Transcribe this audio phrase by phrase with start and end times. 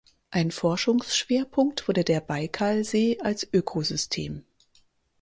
[0.31, 4.43] Ein Forschungsschwerpunkt wurde der Baikalsee als Ökosystem.